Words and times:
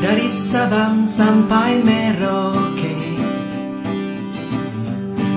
dari 0.00 0.32
Sabang 0.32 1.04
sampai 1.04 1.84
Merauke 1.84 2.96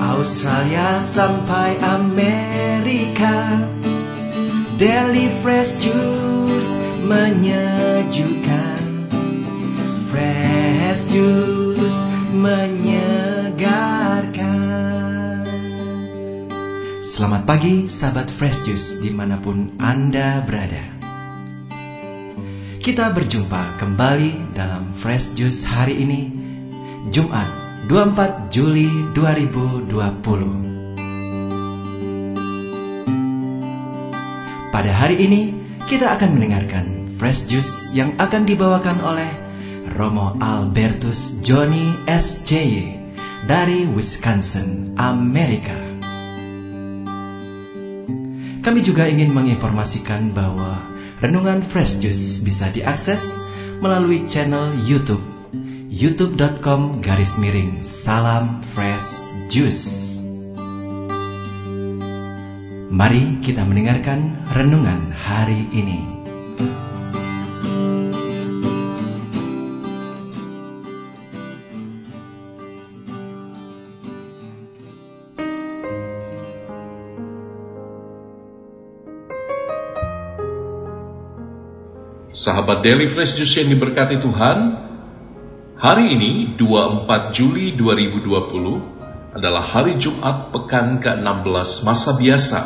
Australia 0.00 1.04
sampai 1.04 1.76
Amerika 1.84 3.60
Daily 4.80 5.28
Fresh 5.44 5.76
Juice 5.76 6.80
menyejukkan 7.04 8.80
Fresh 10.08 11.12
Juice 11.12 12.00
menyegarkan. 12.32 13.84
Selamat 17.04 17.44
pagi 17.44 17.84
sahabat 17.92 18.32
Fresh 18.32 18.64
Juice 18.64 18.96
di 19.04 19.12
mana 19.12 19.36
pun 19.36 19.76
Anda 19.76 20.40
berada 20.42 20.93
Kita 22.84 23.08
berjumpa 23.16 23.80
kembali 23.80 24.52
dalam 24.52 24.92
Fresh 25.00 25.32
Juice 25.32 25.64
hari 25.64 26.04
ini 26.04 26.28
Jumat 27.08 27.48
24 27.88 28.52
Juli 28.52 29.08
2020 29.16 29.88
Pada 34.68 34.92
hari 34.92 35.16
ini, 35.16 35.56
kita 35.88 36.12
akan 36.12 36.36
mendengarkan 36.36 37.16
Fresh 37.16 37.48
Juice 37.48 37.88
yang 37.96 38.12
akan 38.20 38.44
dibawakan 38.44 39.00
oleh 39.00 39.32
Romo 39.96 40.36
Albertus 40.36 41.40
Johnny 41.40 41.88
SJY 42.04 43.00
dari 43.48 43.88
Wisconsin, 43.88 44.92
Amerika. 45.00 45.80
Kami 48.60 48.84
juga 48.84 49.08
ingin 49.08 49.32
menginformasikan 49.32 50.36
bahwa 50.36 50.92
Renungan 51.24 51.64
Fresh 51.64 52.04
Juice 52.04 52.44
bisa 52.44 52.68
diakses 52.68 53.40
melalui 53.80 54.28
channel 54.28 54.76
YouTube 54.84 55.24
youtube.com 55.88 57.00
garis 57.00 57.40
miring 57.40 57.80
salam 57.80 58.60
fresh 58.60 59.24
juice. 59.48 60.20
Mari 62.92 63.40
kita 63.40 63.64
mendengarkan 63.64 64.36
renungan 64.52 65.16
hari 65.16 65.64
ini. 65.72 66.23
Sahabat 82.44 82.84
Daily 82.84 83.08
Fresh 83.08 83.40
Juice 83.40 83.64
yang 83.64 83.72
diberkati 83.72 84.20
Tuhan, 84.20 84.76
hari 85.80 86.12
ini 86.12 86.52
24 86.60 87.32
Juli 87.32 87.72
2020 87.72 89.32
adalah 89.32 89.64
hari 89.64 89.96
Jumat 89.96 90.52
pekan 90.52 91.00
ke-16 91.00 91.88
masa 91.88 92.12
biasa 92.20 92.60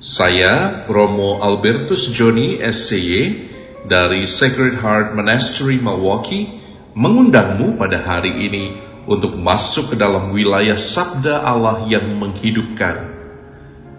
saya, 0.00 0.86
Romo 0.86 1.42
Albertus 1.44 2.14
Johnny 2.14 2.56
SCY 2.56 3.50
dari 3.90 4.22
Sacred 4.24 4.78
Heart 4.80 5.18
Monastery 5.18 5.76
Milwaukee, 5.76 6.48
mengundangmu 6.96 7.74
pada 7.74 8.00
hari 8.00 8.32
ini 8.48 8.80
untuk 9.10 9.34
masuk 9.34 9.92
ke 9.92 9.96
dalam 10.00 10.30
wilayah 10.30 10.78
sabda 10.78 11.42
Allah 11.42 11.90
yang 11.90 12.06
menghidupkan. 12.16 13.18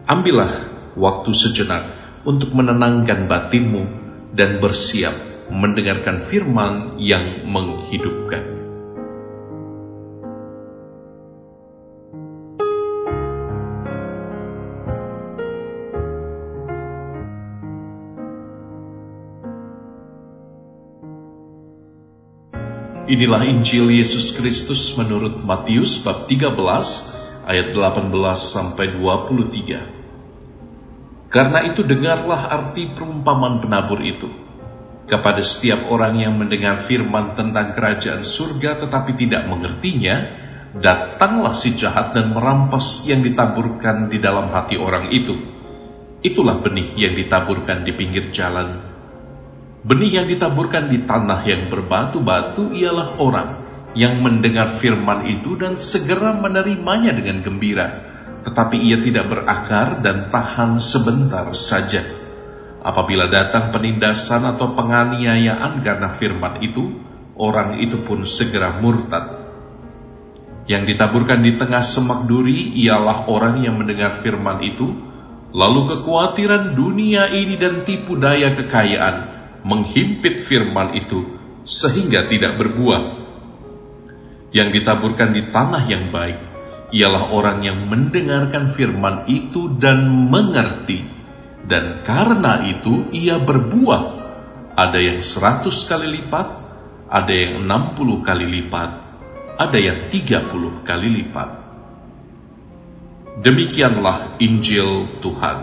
Ambillah 0.07 0.63
waktu 0.97 1.29
sejenak 1.35 1.85
untuk 2.25 2.55
menenangkan 2.55 3.29
batinmu 3.29 4.00
dan 4.31 4.63
bersiap 4.63 5.13
mendengarkan 5.51 6.23
firman 6.23 6.95
yang 6.95 7.43
menghidupkan. 7.43 8.61
Inilah 23.11 23.43
Injil 23.43 23.91
Yesus 23.91 24.31
Kristus 24.31 24.95
menurut 24.95 25.43
Matius 25.43 25.99
bab 25.99 26.31
13 26.31 26.55
ayat 27.43 27.75
18 27.75 28.07
sampai 28.39 28.87
23. 28.95 30.00
Karena 31.31 31.63
itu 31.63 31.87
dengarlah 31.87 32.51
arti 32.51 32.91
perumpamaan 32.91 33.63
penabur 33.63 34.03
itu. 34.03 34.27
Kepada 35.07 35.39
setiap 35.39 35.87
orang 35.87 36.19
yang 36.19 36.35
mendengar 36.35 36.83
firman 36.83 37.31
tentang 37.35 37.71
kerajaan 37.71 38.23
surga 38.23 38.83
tetapi 38.83 39.15
tidak 39.15 39.47
mengertinya, 39.47 40.15
datanglah 40.75 41.55
si 41.55 41.73
jahat 41.79 42.11
dan 42.11 42.35
merampas 42.35 43.07
yang 43.07 43.23
ditaburkan 43.23 44.11
di 44.11 44.19
dalam 44.19 44.51
hati 44.51 44.75
orang 44.75 45.07
itu. 45.15 45.35
Itulah 46.19 46.59
benih 46.59 46.93
yang 46.99 47.15
ditaburkan 47.15 47.87
di 47.87 47.91
pinggir 47.95 48.29
jalan 48.29 48.91
Benih 49.81 50.21
yang 50.21 50.27
ditaburkan 50.29 50.93
di 50.93 51.01
tanah 51.09 51.41
yang 51.41 51.73
berbatu-batu 51.73 52.69
ialah 52.69 53.17
orang 53.17 53.49
yang 53.97 54.21
mendengar 54.21 54.69
firman 54.69 55.25
itu 55.25 55.57
dan 55.57 55.73
segera 55.73 56.37
menerimanya 56.37 57.09
dengan 57.17 57.41
gembira, 57.41 58.10
tetapi 58.41 58.77
ia 58.81 58.97
tidak 59.01 59.29
berakar 59.29 60.01
dan 60.01 60.33
tahan 60.33 60.81
sebentar 60.81 61.45
saja. 61.53 62.01
Apabila 62.81 63.29
datang 63.29 63.69
penindasan 63.69 64.41
atau 64.57 64.73
penganiayaan 64.73 65.85
karena 65.85 66.09
firman 66.09 66.57
itu, 66.65 66.97
orang 67.37 67.77
itu 67.77 68.01
pun 68.01 68.25
segera 68.25 68.81
murtad. 68.81 69.37
Yang 70.65 70.93
ditaburkan 70.93 71.45
di 71.45 71.53
tengah 71.61 71.85
semak 71.85 72.25
duri 72.25 72.73
ialah 72.81 73.29
orang 73.29 73.61
yang 73.61 73.77
mendengar 73.77 74.25
firman 74.25 74.65
itu, 74.65 74.89
lalu 75.53 75.93
kekhawatiran 75.93 76.73
dunia 76.73 77.29
ini 77.29 77.61
dan 77.61 77.85
tipu 77.85 78.17
daya 78.17 78.57
kekayaan 78.57 79.15
menghimpit 79.61 80.41
firman 80.49 80.97
itu 80.97 81.37
sehingga 81.61 82.25
tidak 82.25 82.57
berbuah. 82.57 83.21
Yang 84.51 84.81
ditaburkan 84.81 85.29
di 85.37 85.47
tanah 85.53 85.85
yang 85.85 86.09
baik 86.09 86.50
ialah 86.91 87.31
orang 87.31 87.63
yang 87.63 87.87
mendengarkan 87.87 88.67
firman 88.67 89.23
itu 89.31 89.71
dan 89.79 90.07
mengerti, 90.07 91.07
dan 91.63 92.03
karena 92.03 92.67
itu 92.67 93.07
ia 93.15 93.39
berbuah. 93.39 94.19
Ada 94.71 94.99
yang 94.99 95.19
seratus 95.19 95.83
kali 95.87 96.07
lipat, 96.19 96.47
ada 97.11 97.31
yang 97.31 97.63
enam 97.63 97.95
puluh 97.95 98.23
kali 98.23 98.47
lipat, 98.47 98.89
ada 99.59 99.77
yang 99.79 100.07
tiga 100.11 100.47
puluh 100.47 100.83
kali 100.83 101.07
lipat. 101.11 101.49
Demikianlah 103.39 104.39
Injil 104.43 105.07
Tuhan. 105.23 105.57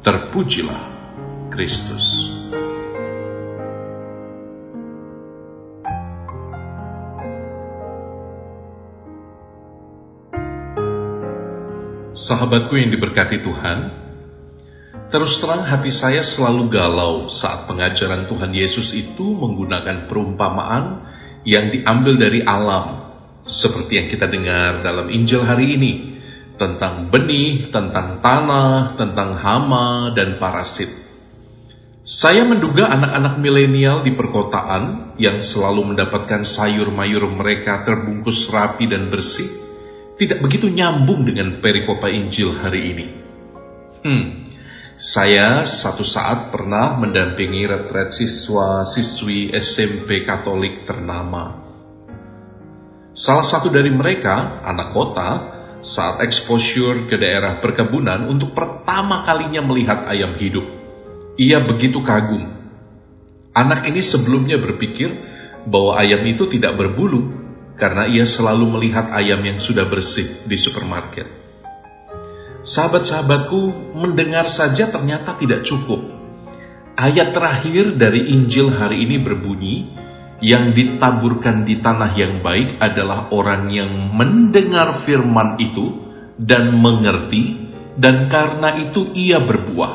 Terpujilah 0.00 0.82
Kristus. 1.52 2.37
Sahabatku 12.28 12.76
yang 12.76 12.92
diberkati 12.92 13.40
Tuhan, 13.40 13.88
terus 15.08 15.40
terang 15.40 15.64
hati 15.64 15.88
saya 15.88 16.20
selalu 16.20 16.68
galau 16.68 17.32
saat 17.32 17.64
pengajaran 17.64 18.28
Tuhan 18.28 18.52
Yesus 18.52 18.92
itu 18.92 19.32
menggunakan 19.32 20.04
perumpamaan 20.04 21.08
yang 21.48 21.72
diambil 21.72 22.20
dari 22.20 22.44
alam, 22.44 23.00
seperti 23.48 23.96
yang 23.96 24.08
kita 24.12 24.28
dengar 24.28 24.84
dalam 24.84 25.08
Injil 25.08 25.40
hari 25.40 25.72
ini, 25.72 26.20
tentang 26.60 27.08
benih, 27.08 27.72
tentang 27.72 28.20
tanah, 28.20 29.00
tentang 29.00 29.32
hama, 29.32 30.12
dan 30.12 30.36
parasit. 30.36 30.92
Saya 32.04 32.44
menduga 32.44 32.92
anak-anak 32.92 33.40
milenial 33.40 34.04
di 34.04 34.12
perkotaan 34.12 35.16
yang 35.16 35.40
selalu 35.40 35.96
mendapatkan 35.96 36.44
sayur 36.44 36.92
mayur 36.92 37.24
mereka 37.24 37.88
terbungkus 37.88 38.52
rapi 38.52 38.84
dan 38.84 39.08
bersih, 39.08 39.67
tidak 40.18 40.42
begitu 40.42 40.66
nyambung 40.66 41.22
dengan 41.22 41.62
perikopa 41.62 42.10
Injil 42.10 42.58
hari 42.58 42.80
ini. 42.90 43.06
Hmm, 44.02 44.50
saya 44.98 45.62
satu 45.62 46.02
saat 46.02 46.50
pernah 46.50 46.98
mendampingi 46.98 47.70
retret 47.70 48.10
siswa-siswi 48.10 49.54
SMP 49.54 50.26
Katolik 50.26 50.82
ternama. 50.82 51.70
Salah 53.14 53.46
satu 53.46 53.70
dari 53.70 53.94
mereka, 53.94 54.62
anak 54.66 54.90
kota, 54.90 55.30
saat 55.78 56.18
exposure 56.26 57.06
ke 57.06 57.14
daerah 57.14 57.62
perkebunan 57.62 58.26
untuk 58.26 58.50
pertama 58.54 59.22
kalinya 59.22 59.62
melihat 59.62 60.06
ayam 60.10 60.34
hidup. 60.34 60.66
Ia 61.38 61.62
begitu 61.62 62.02
kagum. 62.02 62.50
Anak 63.54 63.86
ini 63.86 64.02
sebelumnya 64.02 64.58
berpikir 64.58 65.14
bahwa 65.66 65.98
ayam 65.98 66.26
itu 66.26 66.50
tidak 66.50 66.74
berbulu, 66.74 67.47
karena 67.78 68.10
ia 68.10 68.26
selalu 68.26 68.74
melihat 68.76 69.08
ayam 69.14 69.38
yang 69.46 69.56
sudah 69.56 69.86
bersih 69.86 70.42
di 70.44 70.58
supermarket. 70.58 71.30
Sahabat-sahabatku, 72.66 73.94
mendengar 73.96 74.50
saja 74.50 74.90
ternyata 74.90 75.38
tidak 75.38 75.64
cukup. 75.64 76.02
Ayat 76.98 77.30
terakhir 77.30 77.94
dari 77.94 78.34
Injil 78.34 78.74
hari 78.74 79.06
ini 79.06 79.22
berbunyi, 79.22 79.76
yang 80.42 80.74
ditaburkan 80.74 81.66
di 81.66 81.78
tanah 81.78 82.14
yang 82.18 82.42
baik 82.42 82.78
adalah 82.82 83.30
orang 83.30 83.70
yang 83.70 83.90
mendengar 84.14 84.98
firman 84.98 85.58
itu 85.62 86.02
dan 86.34 86.74
mengerti, 86.74 87.70
dan 87.94 88.26
karena 88.26 88.74
itu 88.78 89.10
ia 89.14 89.38
berbuah. 89.38 89.92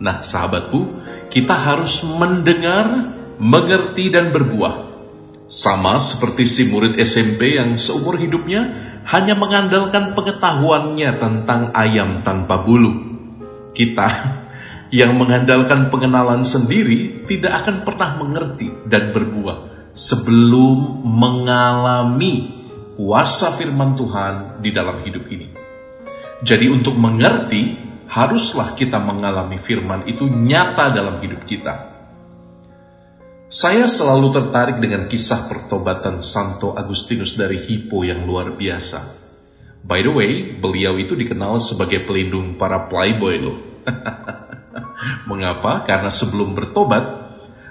Nah, 0.00 0.24
sahabatku, 0.24 0.80
kita 1.28 1.52
harus 1.52 2.04
mendengar, 2.16 3.12
mengerti, 3.36 4.08
dan 4.08 4.32
berbuah. 4.32 4.89
Sama 5.50 5.98
seperti 5.98 6.46
si 6.46 6.70
murid 6.70 6.94
SMP 7.02 7.58
yang 7.58 7.74
seumur 7.74 8.14
hidupnya 8.22 8.70
hanya 9.10 9.34
mengandalkan 9.34 10.14
pengetahuannya 10.14 11.10
tentang 11.18 11.74
ayam 11.74 12.22
tanpa 12.22 12.62
bulu. 12.62 12.94
Kita 13.74 14.08
yang 15.02 15.18
mengandalkan 15.18 15.90
pengenalan 15.90 16.46
sendiri 16.46 17.26
tidak 17.26 17.66
akan 17.66 17.82
pernah 17.82 18.22
mengerti 18.22 18.70
dan 18.86 19.10
berbuah 19.10 19.90
sebelum 19.90 21.02
mengalami 21.02 22.54
kuasa 22.94 23.50
firman 23.58 23.98
Tuhan 23.98 24.62
di 24.62 24.70
dalam 24.70 25.02
hidup 25.02 25.26
ini. 25.34 25.50
Jadi 26.46 26.70
untuk 26.70 26.94
mengerti, 26.94 27.74
haruslah 28.06 28.78
kita 28.78 29.02
mengalami 29.02 29.58
firman 29.58 30.06
itu 30.06 30.30
nyata 30.30 30.94
dalam 30.94 31.18
hidup 31.18 31.42
kita. 31.42 31.89
Saya 33.50 33.90
selalu 33.90 34.30
tertarik 34.30 34.78
dengan 34.78 35.10
kisah 35.10 35.50
pertobatan 35.50 36.22
Santo 36.22 36.70
Agustinus 36.78 37.34
dari 37.34 37.58
Hippo 37.58 38.06
yang 38.06 38.22
luar 38.22 38.54
biasa. 38.54 39.18
By 39.82 40.06
the 40.06 40.12
way, 40.14 40.54
beliau 40.54 40.94
itu 41.02 41.18
dikenal 41.18 41.58
sebagai 41.58 42.06
pelindung 42.06 42.54
para 42.54 42.86
playboy 42.86 43.42
loh. 43.42 43.58
Mengapa? 45.30 45.82
Karena 45.82 46.14
sebelum 46.14 46.54
bertobat, 46.54 47.02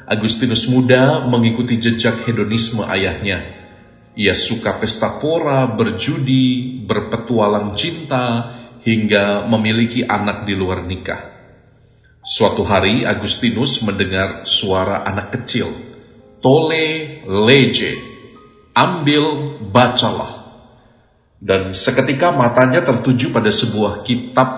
Agustinus 0.04 0.68
muda 0.68 1.24
mengikuti 1.24 1.80
jejak 1.80 2.28
hedonisme 2.28 2.84
ayahnya. 2.84 3.40
Ia 4.20 4.36
suka 4.36 4.84
pesta 4.84 5.16
pora, 5.24 5.64
berjudi, 5.64 6.84
berpetualang 6.84 7.72
cinta, 7.80 8.52
hingga 8.84 9.48
memiliki 9.48 10.04
anak 10.04 10.44
di 10.44 10.60
luar 10.60 10.84
nikah. 10.84 11.29
Suatu 12.30 12.62
hari 12.62 13.10
Agustinus 13.10 13.82
mendengar 13.82 14.46
suara 14.46 15.02
anak 15.02 15.34
kecil, 15.34 15.74
Tole 16.46 17.26
leje, 17.26 17.98
ambil 18.78 19.58
bacalah. 19.74 20.62
Dan 21.42 21.74
seketika 21.74 22.30
matanya 22.30 22.86
tertuju 22.86 23.34
pada 23.34 23.50
sebuah 23.50 24.06
kitab 24.06 24.50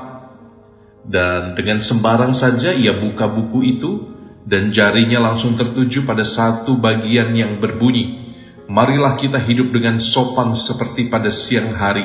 dan 1.07 1.55
dengan 1.55 1.79
sembarang 1.79 2.35
saja 2.35 2.75
ia 2.75 2.91
buka 2.91 3.31
buku 3.31 3.63
itu 3.63 4.03
dan 4.43 4.75
jarinya 4.75 5.31
langsung 5.31 5.55
tertuju 5.55 6.03
pada 6.03 6.27
satu 6.27 6.75
bagian 6.75 7.31
yang 7.31 7.63
berbunyi. 7.63 8.35
Marilah 8.67 9.15
kita 9.15 9.39
hidup 9.39 9.71
dengan 9.71 9.95
sopan 10.03 10.59
seperti 10.59 11.07
pada 11.07 11.31
siang 11.31 11.71
hari. 11.71 12.03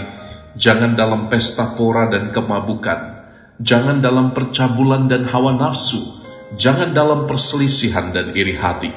Jangan 0.55 0.95
dalam 0.95 1.27
pesta 1.27 1.75
pora 1.75 2.07
dan 2.07 2.31
kemabukan. 2.31 3.16
Jangan 3.57 4.05
dalam 4.05 4.37
percabulan 4.37 5.09
dan 5.09 5.29
hawa 5.29 5.57
nafsu. 5.57 6.25
Jangan 6.57 6.93
dalam 6.93 7.25
perselisihan 7.25 8.13
dan 8.13 8.37
iri 8.37 8.55
hati. 8.57 8.93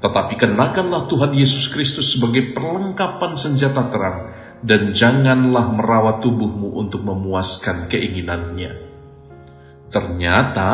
Tetapi 0.00 0.34
kenakanlah 0.40 1.06
Tuhan 1.06 1.36
Yesus 1.36 1.68
Kristus 1.70 2.16
sebagai 2.16 2.52
perlengkapan 2.56 3.36
senjata 3.36 3.86
terang. 3.92 4.18
Dan 4.60 4.92
janganlah 4.92 5.72
merawat 5.72 6.20
tubuhmu 6.20 6.76
untuk 6.76 7.00
memuaskan 7.00 7.88
keinginannya 7.88 8.90
Ternyata 9.90 10.70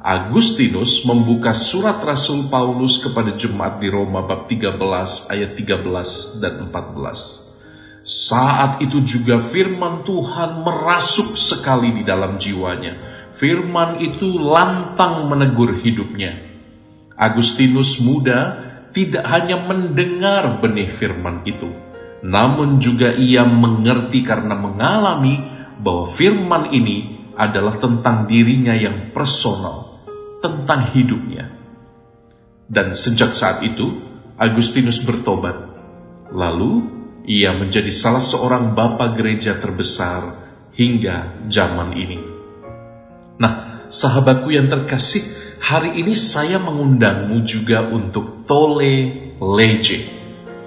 Agustinus 0.00 1.04
membuka 1.08 1.56
surat 1.56 2.00
Rasul 2.04 2.48
Paulus 2.52 3.00
kepada 3.00 3.32
jemaat 3.32 3.80
di 3.80 3.88
Roma 3.88 4.24
bab 4.24 4.48
13 4.48 4.80
ayat 5.32 5.50
13 5.56 6.40
dan 6.44 6.68
14. 6.68 7.49
Saat 8.00 8.80
itu 8.80 9.04
juga 9.04 9.36
firman 9.36 10.02
Tuhan 10.08 10.64
merasuk 10.64 11.36
sekali 11.36 11.92
di 11.92 12.02
dalam 12.02 12.40
jiwanya. 12.40 12.96
Firman 13.36 14.00
itu 14.00 14.40
lantang 14.40 15.28
menegur 15.28 15.76
hidupnya. 15.78 16.48
Agustinus 17.20 18.00
muda 18.00 18.70
tidak 18.90 19.22
hanya 19.28 19.60
mendengar 19.60 20.58
benih 20.58 20.88
firman 20.90 21.44
itu, 21.46 21.68
namun 22.24 22.82
juga 22.82 23.14
ia 23.14 23.46
mengerti 23.46 24.24
karena 24.24 24.56
mengalami 24.56 25.38
bahwa 25.78 26.10
firman 26.10 26.74
ini 26.74 27.20
adalah 27.36 27.78
tentang 27.78 28.26
dirinya 28.26 28.74
yang 28.74 29.14
personal, 29.14 30.02
tentang 30.42 30.90
hidupnya. 30.90 31.48
Dan 32.70 32.94
sejak 32.94 33.34
saat 33.34 33.62
itu, 33.66 33.90
Agustinus 34.40 35.02
bertobat. 35.04 35.56
Lalu, 36.30 36.99
ia 37.28 37.52
menjadi 37.52 37.92
salah 37.92 38.22
seorang 38.22 38.72
bapak 38.72 39.16
gereja 39.18 39.58
terbesar 39.60 40.36
hingga 40.76 41.44
zaman 41.48 41.92
ini. 41.96 42.18
Nah, 43.40 43.84
sahabatku 43.88 44.48
yang 44.52 44.68
terkasih, 44.68 45.24
hari 45.60 46.00
ini 46.00 46.16
saya 46.16 46.56
mengundangmu 46.60 47.44
juga 47.44 47.84
untuk 47.84 48.44
tole 48.48 49.32
leje. 49.40 50.04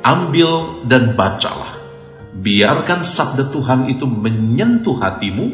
Ambil 0.04 0.84
dan 0.86 1.16
bacalah. 1.16 1.80
Biarkan 2.34 3.06
sabda 3.06 3.54
Tuhan 3.54 3.88
itu 3.88 4.04
menyentuh 4.10 5.00
hatimu, 5.00 5.46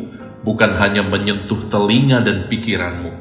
bukan 0.42 0.72
hanya 0.80 1.06
menyentuh 1.06 1.70
telinga 1.70 2.24
dan 2.24 2.48
pikiranmu. 2.50 3.12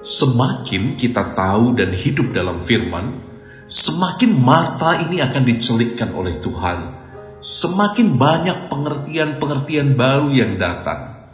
Semakin 0.00 0.96
kita 0.96 1.36
tahu 1.36 1.76
dan 1.76 1.92
hidup 1.92 2.32
dalam 2.32 2.64
firman, 2.64 3.29
semakin 3.70 4.34
mata 4.34 4.98
ini 4.98 5.22
akan 5.22 5.42
dicelikkan 5.46 6.10
oleh 6.10 6.42
Tuhan. 6.42 6.98
Semakin 7.40 8.18
banyak 8.18 8.68
pengertian-pengertian 8.68 9.94
baru 9.94 10.28
yang 10.34 10.58
datang. 10.58 11.30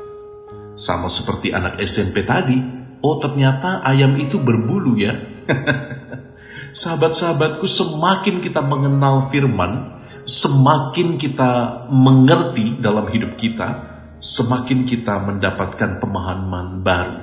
Sama 0.76 1.08
seperti 1.08 1.50
anak 1.50 1.80
SMP 1.82 2.22
tadi, 2.22 2.60
oh 3.00 3.16
ternyata 3.16 3.80
ayam 3.82 4.14
itu 4.20 4.36
berbulu 4.38 5.00
ya. 5.00 5.16
Sahabat-sahabatku, 6.76 7.64
semakin 7.64 8.44
kita 8.44 8.60
mengenal 8.60 9.32
firman, 9.32 10.04
semakin 10.28 11.16
kita 11.16 11.88
mengerti 11.88 12.76
dalam 12.76 13.08
hidup 13.08 13.40
kita, 13.40 13.96
semakin 14.20 14.84
kita 14.84 15.24
mendapatkan 15.24 15.98
pemahaman 16.04 16.84
baru. 16.84 17.18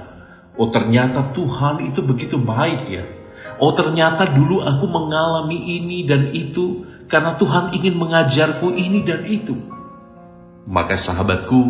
Oh 0.57 0.73
ternyata 0.73 1.31
Tuhan 1.37 1.85
itu 1.85 2.01
begitu 2.01 2.41
baik 2.41 2.81
ya. 2.89 3.05
Oh 3.61 3.71
ternyata 3.75 4.27
dulu 4.27 4.63
aku 4.63 4.85
mengalami 4.89 5.59
ini 5.59 6.03
dan 6.07 6.33
itu 6.33 6.83
karena 7.07 7.37
Tuhan 7.37 7.75
ingin 7.75 7.95
mengajarku 7.95 8.73
ini 8.73 9.05
dan 9.05 9.21
itu. 9.29 9.53
Maka 10.63 10.95
sahabatku, 10.95 11.61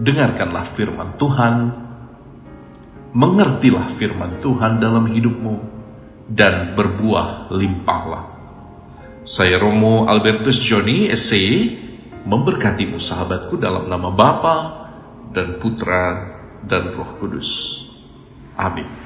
dengarkanlah 0.00 0.66
firman 0.72 1.14
Tuhan, 1.20 1.54
mengertilah 3.12 3.92
firman 3.92 4.40
Tuhan 4.40 4.80
dalam 4.80 5.04
hidupmu, 5.06 5.54
dan 6.32 6.72
berbuah 6.72 7.52
limpahlah. 7.52 8.24
Saya 9.22 9.60
Romo 9.60 10.08
Albertus 10.08 10.58
Joni, 10.58 11.06
SC, 11.12 11.32
memberkatimu 12.26 12.98
sahabatku 12.98 13.60
dalam 13.60 13.86
nama 13.86 14.10
Bapa 14.10 14.56
dan 15.30 15.60
Putra 15.62 16.34
dan 16.66 16.90
Roh 16.90 17.20
Kudus. 17.20 17.50
Amin. 18.58 19.01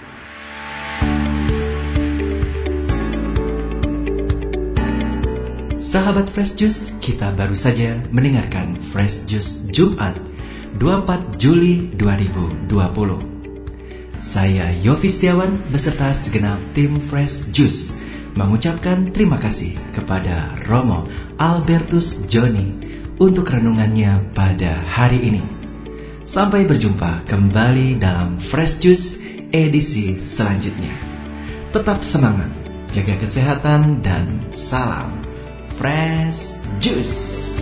Sahabat 5.86 6.26
Fresh 6.34 6.58
Juice, 6.58 6.90
kita 6.98 7.30
baru 7.38 7.54
saja 7.54 8.02
mendengarkan 8.10 8.74
Fresh 8.90 9.22
Juice 9.30 9.62
Jumat 9.70 10.18
24 10.82 11.38
Juli 11.38 11.94
2020. 11.94 12.66
Saya 14.18 14.74
Yofi 14.82 15.06
Setiawan 15.06 15.54
beserta 15.70 16.10
segenap 16.10 16.58
tim 16.74 16.98
Fresh 16.98 17.54
Juice 17.54 17.94
mengucapkan 18.34 19.14
terima 19.14 19.38
kasih 19.38 19.78
kepada 19.94 20.58
Romo 20.66 21.06
Albertus 21.38 22.18
Joni 22.26 22.82
untuk 23.22 23.46
renungannya 23.46 24.34
pada 24.34 24.82
hari 24.82 25.22
ini. 25.22 25.46
Sampai 26.26 26.66
berjumpa 26.66 27.30
kembali 27.30 28.02
dalam 28.02 28.42
Fresh 28.42 28.82
Juice 28.82 29.22
edisi 29.54 30.18
selanjutnya. 30.18 30.98
Tetap 31.70 32.02
semangat, 32.02 32.50
jaga 32.90 33.14
kesehatan, 33.22 34.02
dan 34.02 34.50
salam 34.50 35.25
Fresh 35.76 36.56
Juice. 36.80 37.55